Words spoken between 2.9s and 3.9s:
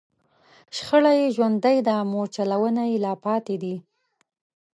یې لا پاتې دي